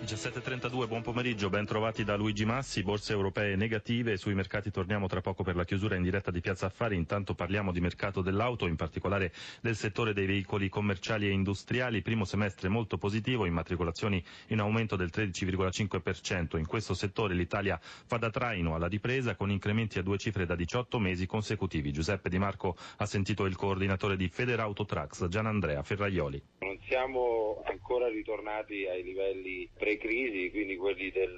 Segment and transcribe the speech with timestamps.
[0.00, 5.20] 17.32, buon pomeriggio, ben trovati da Luigi Massi, borse europee negative, sui mercati torniamo tra
[5.20, 8.76] poco per la chiusura in diretta di Piazza Affari, intanto parliamo di mercato dell'auto, in
[8.76, 14.94] particolare del settore dei veicoli commerciali e industriali, primo semestre molto positivo, immatricolazioni in aumento
[14.94, 20.16] del 13,5%, in questo settore l'Italia fa da traino alla ripresa con incrementi a due
[20.16, 21.92] cifre da 18 mesi consecutivi.
[21.92, 26.40] Giuseppe Di Marco ha sentito il coordinatore di Federauto Trucks, Gian Andrea Ferraioli.
[26.60, 31.34] Non siamo ancora ritornati ai livelli pre-crisi, quindi quelli del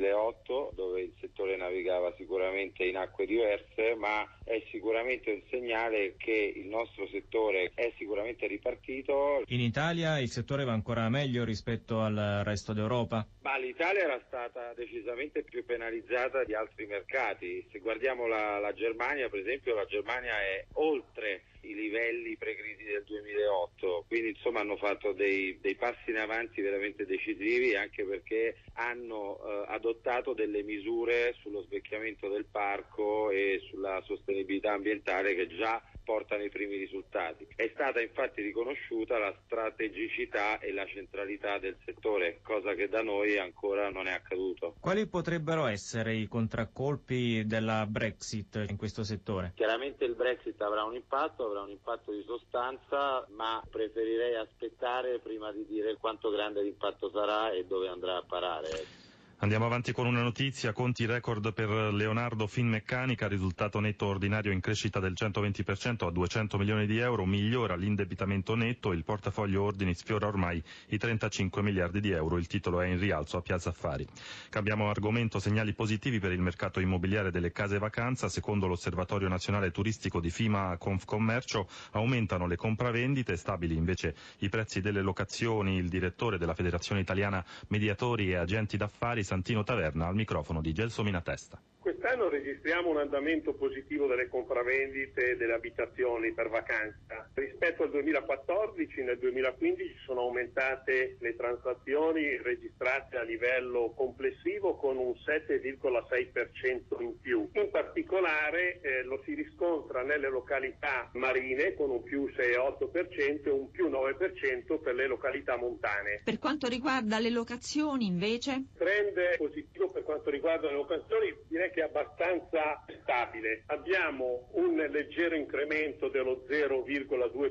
[0.00, 6.52] 2008, dove il settore navigava sicuramente in acque diverse, ma è sicuramente un segnale che
[6.56, 9.42] il nostro settore è sicuramente ripartito.
[9.46, 13.26] In Italia il settore va ancora meglio rispetto al resto d'Europa?
[13.42, 17.66] Ma l'Italia era stata decisamente più penalizzata di altri mercati.
[17.70, 23.04] Se guardiamo la, la Germania, per esempio, la Germania è oltre i livelli pre-crisi del
[23.04, 29.38] 2008, quindi insomma hanno fatto dei, dei passi in avanti veramente decisivi anche perché hanno
[29.44, 29.89] eh, adottato
[30.34, 36.76] delle misure sullo svecchiamento del parco e sulla sostenibilità ambientale che già portano i primi
[36.76, 37.46] risultati.
[37.54, 43.38] È stata infatti riconosciuta la strategicità e la centralità del settore, cosa che da noi
[43.38, 44.74] ancora non è accaduto.
[44.80, 49.52] Quali potrebbero essere i contraccolpi della Brexit in questo settore?
[49.54, 55.52] Chiaramente il Brexit avrà un impatto, avrà un impatto di sostanza, ma preferirei aspettare prima
[55.52, 59.08] di dire quanto grande l'impatto sarà e dove andrà a parare.
[59.42, 65.00] Andiamo avanti con una notizia, conti record per Leonardo Finmeccanica, risultato netto ordinario in crescita
[65.00, 70.62] del 120% a 200 milioni di euro, migliora l'indebitamento netto, il portafoglio ordini sfiora ormai
[70.88, 74.06] i 35 miliardi di euro, il titolo è in rialzo a Piazza Affari.
[74.50, 80.20] Cambiamo argomento, segnali positivi per il mercato immobiliare delle case vacanza, secondo l'Osservatorio Nazionale Turistico
[80.20, 86.52] di FIMA Confcommercio aumentano le compravendite, stabili invece i prezzi delle locazioni, il direttore della
[86.52, 91.62] Federazione Italiana Mediatori e Agenti d'Affari Santino Taverna al microfono di Gelsomina Testa.
[91.78, 97.30] Quest'anno registriamo un andamento positivo delle compravendite delle abitazioni per vacanza.
[97.60, 105.12] Rispetto al 2014, nel 2015 sono aumentate le transazioni registrate a livello complessivo con un
[105.12, 107.50] 7,6% in più.
[107.52, 113.70] In particolare eh, lo si riscontra nelle località marine con un più 6,8% e un
[113.70, 116.22] più 9% per le località montane.
[116.24, 118.68] Per quanto riguarda le locazioni invece?
[118.78, 123.64] Trend positivo per quanto riguarda le locazioni direi che è abbastanza stabile.
[123.66, 127.48] Abbiamo un leggero incremento dello 0,2%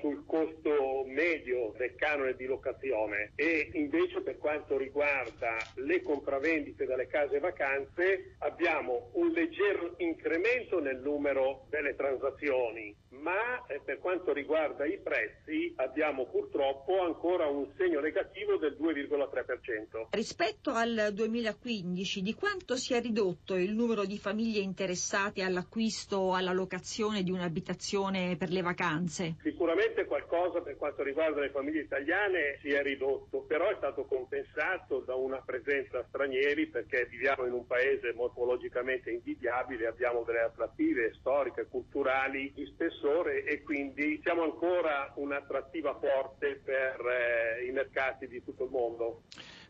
[0.00, 7.06] sul costo medio del canone di locazione e invece per quanto riguarda le compravendite dalle
[7.06, 13.39] case vacanze abbiamo un leggero incremento nel numero delle transazioni, ma
[13.78, 20.08] per quanto riguarda i prezzi abbiamo purtroppo ancora un segno negativo del 2,3%.
[20.10, 26.34] Rispetto al 2015 di quanto si è ridotto il numero di famiglie interessate all'acquisto o
[26.34, 29.36] alla locazione di un'abitazione per le vacanze?
[29.42, 35.00] Sicuramente qualcosa per quanto riguarda le famiglie italiane si è ridotto, però è stato compensato
[35.00, 41.66] da una presenza stranieri perché viviamo in un paese morfologicamente invidiabile, abbiamo delle attrattive storiche,
[41.68, 48.64] culturali di spessore e quindi siamo ancora un'attrattiva forte per eh, i mercati di tutto
[48.64, 49.22] il mondo.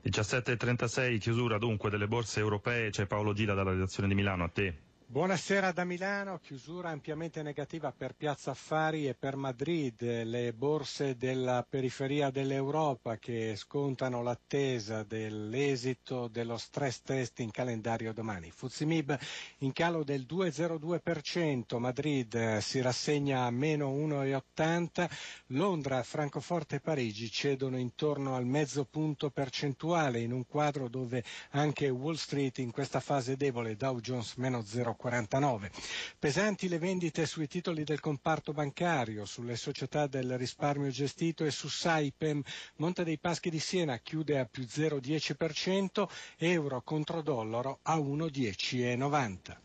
[0.04, 4.74] 17.36, chiusura dunque delle borse europee, c'è Paolo Gila dalla redazione di Milano, a te.
[5.12, 11.66] Buonasera da Milano, chiusura ampiamente negativa per Piazza Affari e per Madrid, le borse della
[11.68, 18.52] periferia dell'Europa che scontano l'attesa dell'esito dello stress test in calendario domani.
[18.52, 19.18] Fuzimib
[19.58, 25.10] in calo del 2,02%, Madrid eh, si rassegna a meno 1,80%,
[25.46, 31.88] Londra, Francoforte e Parigi cedono intorno al mezzo punto percentuale in un quadro dove anche
[31.88, 34.98] Wall Street in questa fase debole, Dow Jones meno 0,40%.
[35.00, 35.70] 49.
[36.18, 41.68] Pesanti le vendite sui titoli del comparto bancario, sulle società del risparmio gestito e su
[41.68, 42.42] Saipem.
[42.76, 46.06] Monte dei Paschi di Siena chiude a più 0,10%,
[46.36, 49.56] euro contro dollaro a 1,10,90.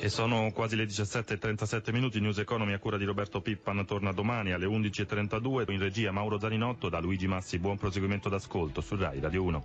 [0.00, 4.52] E sono quasi le 17.37 minuti, News Economy a cura di Roberto Pippan torna domani
[4.52, 9.42] alle 11.32 in regia Mauro Zaninotto da Luigi Massi, buon proseguimento d'ascolto su RAI Radio
[9.42, 9.64] 1.